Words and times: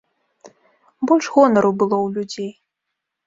Больш 1.11 1.25
гонару 1.35 1.71
было 1.83 1.97
ў 2.05 2.17
людзей. 2.17 2.51